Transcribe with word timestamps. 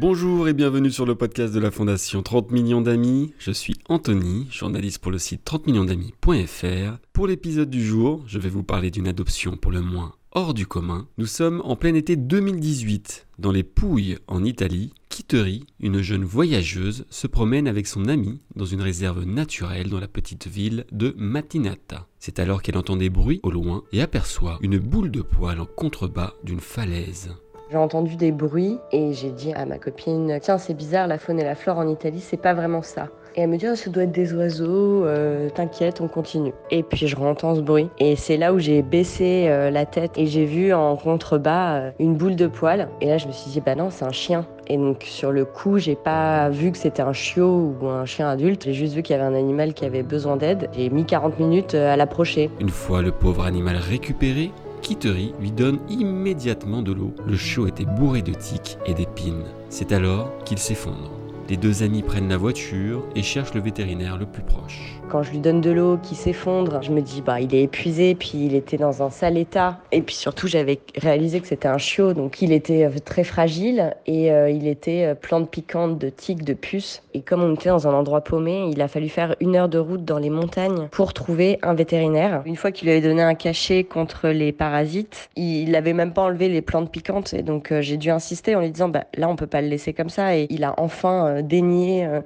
Bonjour 0.00 0.46
et 0.46 0.52
bienvenue 0.52 0.92
sur 0.92 1.06
le 1.06 1.16
podcast 1.16 1.52
de 1.52 1.58
la 1.58 1.72
Fondation 1.72 2.22
30 2.22 2.52
millions 2.52 2.80
d'amis. 2.80 3.32
Je 3.40 3.50
suis 3.50 3.74
Anthony, 3.88 4.46
journaliste 4.48 4.98
pour 4.98 5.10
le 5.10 5.18
site 5.18 5.44
30 5.44 5.66
millions 5.66 5.84
d'amis.fr. 5.84 6.98
Pour 7.12 7.26
l'épisode 7.26 7.68
du 7.68 7.84
jour, 7.84 8.22
je 8.28 8.38
vais 8.38 8.48
vous 8.48 8.62
parler 8.62 8.92
d'une 8.92 9.08
adoption 9.08 9.56
pour 9.56 9.72
le 9.72 9.80
moins 9.80 10.12
hors 10.30 10.54
du 10.54 10.68
commun. 10.68 11.08
Nous 11.18 11.26
sommes 11.26 11.60
en 11.64 11.74
plein 11.74 11.94
été 11.94 12.14
2018, 12.14 13.26
dans 13.40 13.50
les 13.50 13.64
Pouilles, 13.64 14.18
en 14.28 14.44
Italie. 14.44 14.92
Kittery, 15.08 15.64
une 15.80 16.00
jeune 16.00 16.24
voyageuse, 16.24 17.04
se 17.10 17.26
promène 17.26 17.66
avec 17.66 17.88
son 17.88 18.06
amie 18.06 18.40
dans 18.54 18.66
une 18.66 18.82
réserve 18.82 19.24
naturelle 19.24 19.90
dans 19.90 19.98
la 19.98 20.06
petite 20.06 20.46
ville 20.46 20.86
de 20.92 21.12
Matinata. 21.18 22.06
C'est 22.20 22.38
alors 22.38 22.62
qu'elle 22.62 22.78
entend 22.78 22.94
des 22.94 23.10
bruits 23.10 23.40
au 23.42 23.50
loin 23.50 23.82
et 23.90 24.00
aperçoit 24.00 24.60
une 24.62 24.78
boule 24.78 25.10
de 25.10 25.22
poils 25.22 25.58
en 25.58 25.66
contrebas 25.66 26.34
d'une 26.44 26.60
falaise. 26.60 27.30
J'ai 27.70 27.76
entendu 27.76 28.16
des 28.16 28.32
bruits 28.32 28.78
et 28.92 29.12
j'ai 29.12 29.30
dit 29.30 29.52
à 29.52 29.66
ma 29.66 29.76
copine 29.78 30.38
Tiens, 30.40 30.56
c'est 30.56 30.72
bizarre, 30.72 31.06
la 31.06 31.18
faune 31.18 31.38
et 31.38 31.44
la 31.44 31.54
flore 31.54 31.76
en 31.76 31.86
Italie, 31.86 32.20
c'est 32.20 32.38
pas 32.38 32.54
vraiment 32.54 32.80
ça. 32.80 33.08
Et 33.36 33.42
elle 33.42 33.50
me 33.50 33.58
dit 33.58 33.66
oh, 33.70 33.74
Ça 33.74 33.90
doit 33.90 34.04
être 34.04 34.12
des 34.12 34.32
oiseaux, 34.32 35.04
euh, 35.04 35.50
t'inquiète, 35.50 36.00
on 36.00 36.08
continue. 36.08 36.54
Et 36.70 36.82
puis 36.82 37.06
je 37.06 37.16
entends 37.16 37.54
ce 37.54 37.60
bruit. 37.60 37.90
Et 37.98 38.16
c'est 38.16 38.38
là 38.38 38.54
où 38.54 38.58
j'ai 38.58 38.80
baissé 38.80 39.48
euh, 39.48 39.70
la 39.70 39.84
tête 39.84 40.16
et 40.16 40.26
j'ai 40.26 40.46
vu 40.46 40.72
en 40.72 40.96
contrebas 40.96 41.74
euh, 41.74 41.90
une 41.98 42.14
boule 42.14 42.36
de 42.36 42.46
poils. 42.46 42.88
Et 43.02 43.06
là, 43.06 43.18
je 43.18 43.26
me 43.26 43.32
suis 43.32 43.50
dit 43.50 43.60
Bah 43.60 43.74
non, 43.74 43.90
c'est 43.90 44.06
un 44.06 44.12
chien. 44.12 44.46
Et 44.66 44.78
donc 44.78 45.02
sur 45.02 45.30
le 45.30 45.44
coup, 45.44 45.76
j'ai 45.76 45.94
pas 45.94 46.48
vu 46.48 46.72
que 46.72 46.78
c'était 46.78 47.02
un 47.02 47.12
chiot 47.12 47.74
ou 47.82 47.86
un 47.86 48.06
chien 48.06 48.30
adulte. 48.30 48.64
J'ai 48.64 48.72
juste 48.72 48.94
vu 48.94 49.02
qu'il 49.02 49.14
y 49.14 49.18
avait 49.18 49.28
un 49.28 49.38
animal 49.38 49.74
qui 49.74 49.84
avait 49.84 50.02
besoin 50.02 50.38
d'aide. 50.38 50.70
J'ai 50.72 50.88
mis 50.88 51.04
40 51.04 51.38
minutes 51.38 51.74
à 51.74 51.96
l'approcher. 51.96 52.50
Une 52.60 52.70
fois 52.70 53.02
le 53.02 53.12
pauvre 53.12 53.44
animal 53.44 53.76
récupéré, 53.76 54.52
Kittery 54.88 55.34
lui 55.38 55.52
donne 55.52 55.80
immédiatement 55.90 56.80
de 56.80 56.92
l'eau. 56.92 57.12
Le 57.26 57.36
chiot 57.36 57.66
était 57.66 57.84
bourré 57.84 58.22
de 58.22 58.32
tiques 58.32 58.78
et 58.86 58.94
d'épines. 58.94 59.44
C'est 59.68 59.92
alors 59.92 60.32
qu'il 60.46 60.56
s'effondre. 60.56 61.17
Les 61.48 61.56
deux 61.56 61.82
amis 61.82 62.02
prennent 62.02 62.28
la 62.28 62.36
voiture 62.36 63.04
et 63.16 63.22
cherchent 63.22 63.54
le 63.54 63.62
vétérinaire 63.62 64.18
le 64.18 64.26
plus 64.26 64.42
proche. 64.42 64.98
Quand 65.08 65.22
je 65.22 65.30
lui 65.30 65.38
donne 65.38 65.62
de 65.62 65.70
l'eau 65.70 65.96
qui 65.96 66.14
s'effondre, 66.14 66.82
je 66.82 66.90
me 66.90 67.00
dis 67.00 67.22
bah 67.22 67.40
il 67.40 67.54
est 67.54 67.62
épuisé, 67.62 68.14
puis 68.14 68.32
il 68.34 68.54
était 68.54 68.76
dans 68.76 69.02
un 69.02 69.08
sale 69.08 69.38
état. 69.38 69.78
Et 69.90 70.02
puis 70.02 70.14
surtout 70.14 70.46
j'avais 70.46 70.80
réalisé 70.96 71.40
que 71.40 71.46
c'était 71.46 71.68
un 71.68 71.78
chiot, 71.78 72.12
donc 72.12 72.42
il 72.42 72.52
était 72.52 72.84
euh, 72.84 72.90
très 73.02 73.24
fragile 73.24 73.96
et 74.06 74.30
euh, 74.30 74.50
il 74.50 74.66
était 74.66 75.06
euh, 75.06 75.14
plante 75.14 75.50
piquante 75.50 75.98
de 75.98 76.10
tiques, 76.10 76.44
de 76.44 76.52
puces. 76.52 77.02
Et 77.14 77.22
comme 77.22 77.42
on 77.42 77.54
était 77.54 77.70
dans 77.70 77.88
un 77.88 77.94
endroit 77.94 78.20
paumé, 78.20 78.68
il 78.70 78.82
a 78.82 78.88
fallu 78.88 79.08
faire 79.08 79.34
une 79.40 79.56
heure 79.56 79.70
de 79.70 79.78
route 79.78 80.04
dans 80.04 80.18
les 80.18 80.28
montagnes 80.28 80.88
pour 80.90 81.14
trouver 81.14 81.58
un 81.62 81.72
vétérinaire. 81.72 82.42
Une 82.44 82.56
fois 82.56 82.70
qu'il 82.70 82.88
lui 82.88 82.92
avait 82.92 83.08
donné 83.08 83.22
un 83.22 83.34
cachet 83.34 83.84
contre 83.84 84.28
les 84.28 84.52
parasites, 84.52 85.30
il 85.36 85.70
n'avait 85.70 85.94
même 85.94 86.12
pas 86.12 86.22
enlevé 86.22 86.50
les 86.50 86.60
plantes 86.60 86.92
piquantes. 86.92 87.32
Et 87.32 87.42
donc 87.42 87.72
j'ai 87.80 87.96
dû 87.96 88.10
insister 88.10 88.54
en 88.54 88.60
lui 88.60 88.70
disant 88.70 88.90
bah 88.90 89.04
là 89.16 89.30
on 89.30 89.36
peut 89.36 89.46
pas 89.46 89.62
le 89.62 89.68
laisser 89.68 89.94
comme 89.94 90.10
ça. 90.10 90.36
Et 90.36 90.46
il 90.50 90.64
a 90.64 90.74
enfin 90.76 91.37
dénier, 91.42 92.06
euh, 92.06 92.20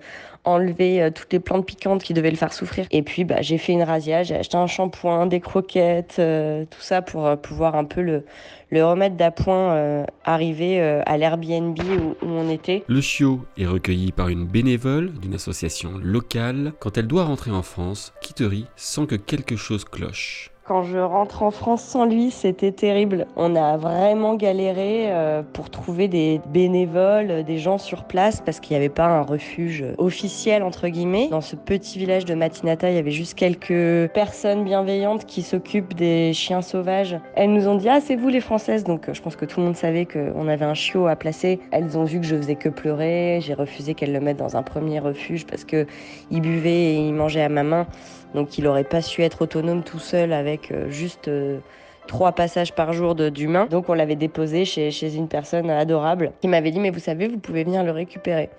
enlever 0.44 1.02
euh, 1.02 1.10
toutes 1.10 1.32
les 1.32 1.40
plantes 1.40 1.66
piquantes 1.66 2.02
qui 2.02 2.14
devaient 2.14 2.30
le 2.30 2.36
faire 2.36 2.52
souffrir. 2.52 2.86
Et 2.90 3.02
puis 3.02 3.24
bah, 3.24 3.42
j'ai 3.42 3.58
fait 3.58 3.72
une 3.72 3.82
razzia, 3.82 4.22
j'ai 4.22 4.36
acheté 4.36 4.56
un 4.56 4.66
shampoing, 4.66 5.26
des 5.26 5.40
croquettes, 5.40 6.16
euh, 6.18 6.64
tout 6.70 6.80
ça 6.80 7.02
pour 7.02 7.36
pouvoir 7.38 7.74
un 7.76 7.84
peu 7.84 8.02
le, 8.02 8.24
le 8.70 8.84
remettre 8.84 9.16
d'appoint, 9.16 10.04
arriver 10.24 10.80
à 10.80 11.16
l'Airbnb 11.16 11.78
où, 11.78 12.26
où, 12.26 12.28
on 12.28 12.48
était. 12.48 12.84
Le 12.88 13.00
chiot 13.00 13.40
est 13.58 13.66
recueilli 13.66 14.12
par 14.12 14.28
une 14.28 14.46
bénévole 14.46 15.12
d'une 15.12 15.34
association 15.34 15.98
locale. 15.98 16.72
Quand 16.80 16.96
elle 16.96 17.06
doit 17.06 17.24
rentrer 17.24 17.50
en 17.50 17.62
France, 17.62 18.12
Kittery 18.22 18.66
sent 18.76 19.06
que 19.06 19.16
quelque 19.16 19.56
chose 19.56 19.84
cloche? 19.84 20.51
Quand 20.64 20.84
je 20.84 20.98
rentre 20.98 21.42
en 21.42 21.50
France 21.50 21.82
sans 21.82 22.04
lui, 22.04 22.30
c'était 22.30 22.70
terrible. 22.70 23.26
On 23.34 23.56
a 23.56 23.76
vraiment 23.76 24.36
galéré 24.36 25.06
euh, 25.08 25.42
pour 25.42 25.70
trouver 25.70 26.06
des 26.06 26.40
bénévoles, 26.52 27.42
des 27.42 27.58
gens 27.58 27.78
sur 27.78 28.04
place, 28.04 28.40
parce 28.40 28.60
qu'il 28.60 28.74
n'y 28.74 28.76
avait 28.76 28.88
pas 28.88 29.06
un 29.06 29.22
refuge 29.22 29.84
officiel, 29.98 30.62
entre 30.62 30.86
guillemets. 30.86 31.26
Dans 31.30 31.40
ce 31.40 31.56
petit 31.56 31.98
village 31.98 32.26
de 32.26 32.34
Matinata, 32.36 32.90
il 32.90 32.94
y 32.94 32.98
avait 32.98 33.10
juste 33.10 33.34
quelques 33.34 34.08
personnes 34.12 34.62
bienveillantes 34.62 35.26
qui 35.26 35.42
s'occupent 35.42 35.94
des 35.94 36.32
chiens 36.32 36.62
sauvages. 36.62 37.18
Elles 37.34 37.52
nous 37.52 37.66
ont 37.66 37.74
dit 37.74 37.88
Ah, 37.88 38.00
c'est 38.00 38.14
vous 38.14 38.28
les 38.28 38.40
Françaises. 38.40 38.84
Donc 38.84 39.12
je 39.12 39.20
pense 39.20 39.34
que 39.34 39.44
tout 39.44 39.58
le 39.58 39.66
monde 39.66 39.76
savait 39.76 40.06
qu'on 40.06 40.46
avait 40.46 40.64
un 40.64 40.74
chiot 40.74 41.08
à 41.08 41.16
placer. 41.16 41.58
Elles 41.72 41.98
ont 41.98 42.04
vu 42.04 42.20
que 42.20 42.26
je 42.26 42.36
faisais 42.36 42.54
que 42.54 42.68
pleurer. 42.68 43.40
J'ai 43.40 43.54
refusé 43.54 43.94
qu'elles 43.94 44.12
le 44.12 44.20
mettent 44.20 44.36
dans 44.36 44.56
un 44.56 44.62
premier 44.62 45.00
refuge 45.00 45.44
parce 45.44 45.64
qu'il 45.64 45.86
buvait 46.30 46.94
et 46.94 46.98
il 46.98 47.14
mangeait 47.14 47.42
à 47.42 47.48
ma 47.48 47.64
main. 47.64 47.88
Donc 48.34 48.56
il 48.58 48.64
n'aurait 48.64 48.84
pas 48.84 49.02
su 49.02 49.22
être 49.22 49.42
autonome 49.42 49.82
tout 49.82 49.98
seul 49.98 50.32
avec 50.32 50.51
euh, 50.70 50.90
juste 50.90 51.28
euh, 51.28 51.58
trois 52.06 52.32
passages 52.32 52.74
par 52.74 52.92
jour 52.92 53.14
d'humains. 53.14 53.66
Donc 53.66 53.88
on 53.88 53.94
l'avait 53.94 54.16
déposé 54.16 54.64
chez, 54.64 54.90
chez 54.90 55.16
une 55.16 55.28
personne 55.28 55.70
adorable 55.70 56.32
qui 56.40 56.48
m'avait 56.48 56.70
dit 56.70 56.80
mais 56.80 56.90
vous 56.90 56.98
savez 56.98 57.28
vous 57.28 57.38
pouvez 57.38 57.64
venir 57.64 57.84
le 57.84 57.90
récupérer. 57.90 58.50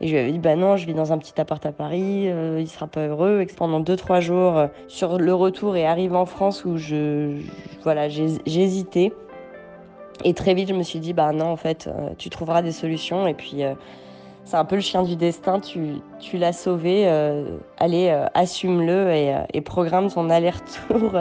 Et 0.00 0.08
je 0.08 0.12
lui 0.12 0.18
avais 0.18 0.32
dit 0.32 0.38
bah 0.38 0.56
non 0.56 0.76
je 0.76 0.86
vis 0.86 0.94
dans 0.94 1.12
un 1.12 1.18
petit 1.18 1.40
appart 1.40 1.64
à 1.64 1.72
Paris, 1.72 2.28
euh, 2.28 2.58
il 2.60 2.68
sera 2.68 2.86
pas 2.86 3.06
heureux. 3.06 3.40
Et 3.42 3.46
pendant 3.46 3.80
deux 3.80 3.96
trois 3.96 4.20
jours 4.20 4.68
sur 4.88 5.18
le 5.18 5.34
retour 5.34 5.76
et 5.76 5.86
arrive 5.86 6.14
en 6.14 6.26
France 6.26 6.64
où 6.64 6.76
je, 6.76 7.36
voilà 7.82 8.06
hésité. 8.06 9.12
Et 10.24 10.32
très 10.32 10.54
vite 10.54 10.68
je 10.68 10.74
me 10.74 10.82
suis 10.82 11.00
dit 11.00 11.12
bah 11.12 11.32
non 11.32 11.46
en 11.46 11.56
fait 11.56 11.88
tu 12.18 12.30
trouveras 12.30 12.62
des 12.62 12.72
solutions 12.72 13.26
et 13.26 13.34
puis 13.34 13.62
c'est 14.44 14.56
un 14.56 14.64
peu 14.64 14.76
le 14.76 14.82
chien 14.82 15.02
du 15.02 15.16
destin, 15.16 15.58
tu, 15.58 15.96
tu 16.20 16.36
l'as 16.36 16.52
sauvé, 16.52 17.08
euh, 17.08 17.56
allez, 17.78 18.08
euh, 18.08 18.26
assume-le 18.34 19.10
et, 19.10 19.34
euh, 19.34 19.38
et, 19.52 19.60
programme 19.62 20.10
son 20.10 20.28
aller-retour 20.28 21.12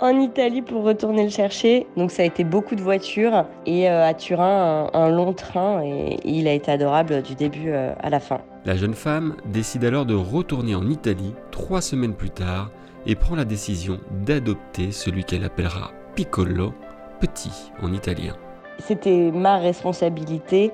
en 0.00 0.20
Italie 0.20 0.62
pour 0.62 0.82
retourner 0.82 1.24
le 1.24 1.30
chercher. 1.30 1.86
Donc 1.96 2.10
ça 2.10 2.22
a 2.22 2.24
été 2.24 2.44
beaucoup 2.44 2.74
de 2.74 2.82
voitures 2.82 3.44
et 3.66 3.88
à 3.88 4.12
Turin, 4.14 4.90
un, 4.92 5.00
un, 5.00 5.08
long 5.08 5.32
train 5.32 5.82
et, 5.82 6.14
et, 6.14 6.30
il 6.30 6.48
a 6.48 6.52
été 6.52 6.70
adorable 6.70 7.22
du 7.22 7.34
début 7.34 7.72
à 7.72 8.10
la 8.10 8.20
fin. 8.20 8.40
La 8.64 8.76
jeune 8.76 8.94
femme 8.94 9.36
décide 9.46 9.84
alors 9.84 10.04
de 10.04 10.14
retourner 10.14 10.74
en 10.74 10.88
Italie 10.88 11.34
trois 11.50 11.80
semaines 11.80 12.14
plus 12.14 12.30
tard 12.30 12.70
et 13.06 13.14
prend 13.14 13.36
la 13.36 13.44
décision 13.44 13.98
d'adopter 14.24 14.92
celui 14.92 15.24
qu'elle 15.24 15.44
appellera 15.44 15.92
Piccolo, 16.14 16.74
petit 17.20 17.72
en 17.82 17.92
italien. 17.92 18.34
C'était 18.80 19.30
ma 19.32 19.56
responsabilité 19.56 20.72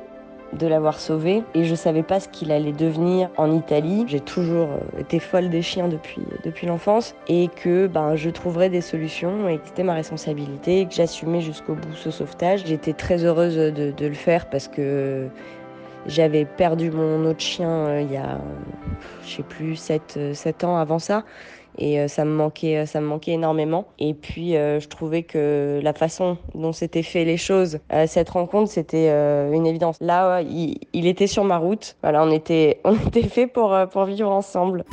de 0.58 0.66
l'avoir 0.66 1.00
sauvé 1.00 1.42
et 1.54 1.64
je 1.64 1.74
savais 1.74 2.02
pas 2.02 2.20
ce 2.20 2.28
qu'il 2.28 2.52
allait 2.52 2.72
devenir 2.72 3.28
en 3.36 3.52
Italie. 3.52 4.04
J'ai 4.06 4.20
toujours 4.20 4.68
euh, 4.68 5.00
été 5.00 5.18
folle 5.18 5.50
des 5.50 5.62
chiens 5.62 5.88
depuis, 5.88 6.22
depuis 6.44 6.66
l'enfance 6.66 7.14
et 7.28 7.48
que 7.48 7.86
ben, 7.86 8.16
je 8.16 8.30
trouverais 8.30 8.70
des 8.70 8.80
solutions 8.80 9.48
et 9.48 9.58
que 9.58 9.66
c'était 9.66 9.82
ma 9.82 9.94
responsabilité 9.94 10.80
et 10.80 10.86
que 10.86 10.94
j'assumais 10.94 11.40
jusqu'au 11.40 11.74
bout 11.74 11.94
ce 11.94 12.10
sauvetage. 12.10 12.64
J'étais 12.66 12.92
très 12.92 13.24
heureuse 13.24 13.56
de, 13.56 13.90
de, 13.90 14.06
le 14.06 14.14
faire 14.14 14.48
parce 14.48 14.68
que 14.68 15.28
j'avais 16.06 16.44
perdu 16.44 16.90
mon 16.90 17.24
autre 17.24 17.40
chien 17.40 17.70
euh, 17.70 18.02
il 18.02 18.12
y 18.12 18.16
a, 18.16 18.38
je 19.26 19.36
sais 19.36 19.42
plus, 19.42 19.76
7, 19.76 20.34
7 20.34 20.64
ans 20.64 20.76
avant 20.76 20.98
ça 20.98 21.24
et 21.78 22.00
euh, 22.00 22.08
ça 22.08 22.24
me 22.24 22.34
manquait 22.34 22.78
euh, 22.78 22.86
ça 22.86 23.00
me 23.00 23.06
manquait 23.06 23.32
énormément 23.32 23.86
et 23.98 24.14
puis 24.14 24.56
euh, 24.56 24.80
je 24.80 24.88
trouvais 24.88 25.22
que 25.22 25.80
la 25.82 25.92
façon 25.92 26.38
dont 26.54 26.72
s'étaient 26.72 27.02
fait 27.02 27.24
les 27.24 27.36
choses 27.36 27.78
cette 28.06 28.30
rencontre 28.30 28.70
c'était 28.70 29.08
une 29.08 29.66
évidence 29.66 29.96
là 30.00 30.42
il, 30.42 31.06
était 31.06 31.26
sur 31.26 31.44
ma 31.44 31.58
route 31.58 31.96
voilà 32.02 32.24
on 32.24 32.30
était 32.30 32.80
on 32.84 32.94
était 32.94 33.22
fait 33.22 33.46
pour 33.46 33.76
pour 33.90 34.04
vivre 34.04 34.30
ensemble 34.30 34.84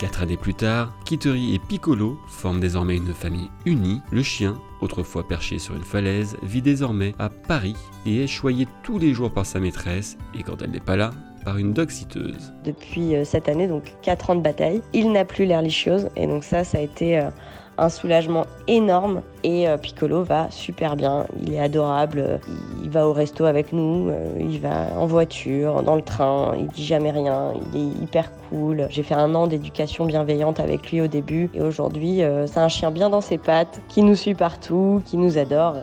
Quatre 0.00 0.22
années 0.22 0.38
plus 0.38 0.54
tard, 0.54 0.94
Kittery 1.04 1.54
et 1.54 1.58
Piccolo 1.58 2.18
forment 2.26 2.58
désormais 2.58 2.96
une 2.96 3.12
famille 3.12 3.50
unie. 3.66 4.00
Le 4.10 4.22
chien, 4.22 4.58
autrefois 4.80 5.28
perché 5.28 5.58
sur 5.58 5.76
une 5.76 5.84
falaise, 5.84 6.38
vit 6.42 6.62
désormais 6.62 7.14
à 7.18 7.28
Paris 7.28 7.76
et 8.06 8.24
est 8.24 8.26
choyé 8.26 8.66
tous 8.82 8.98
les 8.98 9.12
jours 9.12 9.30
par 9.30 9.44
sa 9.44 9.60
maîtresse. 9.60 10.16
Et 10.34 10.42
quand 10.42 10.62
elle 10.62 10.70
n'est 10.70 10.80
pas 10.80 10.96
là, 10.96 11.10
par 11.44 11.58
une 11.58 11.72
dog 11.72 11.90
citeuse. 11.90 12.52
Depuis 12.64 13.14
euh, 13.14 13.24
cette 13.24 13.48
année, 13.48 13.66
donc 13.66 13.94
4 14.02 14.30
ans 14.30 14.34
de 14.36 14.40
bataille, 14.40 14.82
il 14.92 15.12
n'a 15.12 15.24
plus 15.24 15.44
l'air 15.44 15.62
lichiose 15.62 16.08
et 16.16 16.26
donc 16.26 16.44
ça, 16.44 16.64
ça 16.64 16.78
a 16.78 16.80
été 16.80 17.18
euh, 17.18 17.30
un 17.78 17.88
soulagement 17.88 18.46
énorme 18.68 19.22
et 19.42 19.68
euh, 19.68 19.76
Piccolo 19.76 20.22
va 20.22 20.50
super 20.50 20.96
bien, 20.96 21.26
il 21.42 21.54
est 21.54 21.60
adorable, 21.60 22.40
il 22.82 22.90
va 22.90 23.08
au 23.08 23.12
resto 23.12 23.44
avec 23.44 23.72
nous, 23.72 24.12
il 24.38 24.60
va 24.60 24.88
en 24.96 25.06
voiture, 25.06 25.82
dans 25.82 25.96
le 25.96 26.02
train, 26.02 26.54
il 26.58 26.66
dit 26.66 26.84
jamais 26.84 27.10
rien, 27.10 27.52
il 27.72 27.80
est 27.80 28.02
hyper 28.02 28.30
cool. 28.48 28.86
J'ai 28.90 29.02
fait 29.02 29.14
un 29.14 29.34
an 29.34 29.46
d'éducation 29.46 30.04
bienveillante 30.04 30.60
avec 30.60 30.90
lui 30.90 31.00
au 31.00 31.06
début 31.06 31.48
et 31.54 31.62
aujourd'hui 31.62 32.20
c'est 32.46 32.58
un 32.58 32.68
chien 32.68 32.90
bien 32.90 33.08
dans 33.08 33.22
ses 33.22 33.38
pattes, 33.38 33.80
qui 33.88 34.02
nous 34.02 34.14
suit 34.14 34.34
partout, 34.34 35.02
qui 35.06 35.16
nous 35.16 35.38
adore. 35.38 35.76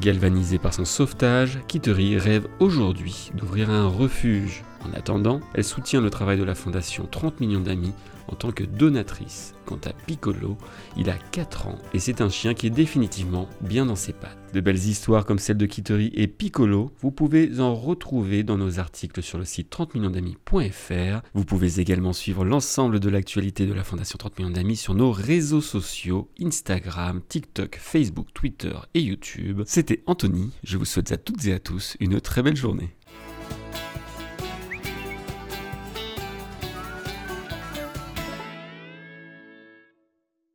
Galvanisé 0.00 0.58
par 0.58 0.72
son 0.72 0.86
sauvetage, 0.86 1.58
Kittery 1.68 2.16
rêve 2.16 2.46
aujourd'hui 2.60 3.30
d'ouvrir 3.34 3.68
un 3.68 3.88
refuge. 3.88 4.64
En 4.84 4.92
attendant, 4.94 5.40
elle 5.54 5.64
soutient 5.64 6.00
le 6.00 6.10
travail 6.10 6.38
de 6.38 6.44
la 6.44 6.54
fondation 6.54 7.06
30 7.10 7.40
millions 7.40 7.60
d'amis 7.60 7.92
en 8.28 8.34
tant 8.34 8.52
que 8.52 8.64
donatrice. 8.64 9.54
Quant 9.64 9.78
à 9.84 9.92
Piccolo, 9.92 10.56
il 10.96 11.08
a 11.08 11.16
4 11.30 11.68
ans 11.68 11.78
et 11.94 12.00
c'est 12.00 12.20
un 12.20 12.28
chien 12.28 12.52
qui 12.52 12.66
est 12.66 12.70
définitivement 12.70 13.48
bien 13.60 13.86
dans 13.86 13.96
ses 13.96 14.12
pattes. 14.12 14.36
De 14.52 14.60
belles 14.60 14.76
histoires 14.76 15.24
comme 15.24 15.38
celle 15.38 15.56
de 15.56 15.66
Kittery 15.66 16.10
et 16.14 16.26
Piccolo, 16.26 16.90
vous 17.00 17.12
pouvez 17.12 17.60
en 17.60 17.74
retrouver 17.74 18.42
dans 18.42 18.58
nos 18.58 18.80
articles 18.80 19.22
sur 19.22 19.38
le 19.38 19.44
site 19.44 19.70
30 19.70 19.94
millions 19.94 20.10
d'amis.fr. 20.10 21.22
Vous 21.34 21.44
pouvez 21.44 21.80
également 21.80 22.12
suivre 22.12 22.44
l'ensemble 22.44 23.00
de 23.00 23.08
l'actualité 23.08 23.66
de 23.66 23.72
la 23.72 23.84
Fondation 23.84 24.18
30 24.18 24.38
millions 24.38 24.50
d'amis 24.50 24.76
sur 24.76 24.94
nos 24.94 25.12
réseaux 25.12 25.60
sociaux 25.60 26.28
Instagram, 26.42 27.22
TikTok, 27.28 27.78
Facebook, 27.80 28.28
Twitter 28.34 28.74
et 28.94 29.00
YouTube. 29.00 29.62
C'était 29.64 30.02
Anthony, 30.06 30.50
je 30.64 30.76
vous 30.76 30.84
souhaite 30.84 31.12
à 31.12 31.16
toutes 31.16 31.46
et 31.46 31.52
à 31.52 31.60
tous 31.60 31.96
une 32.00 32.20
très 32.20 32.42
belle 32.42 32.56
journée. 32.56 32.90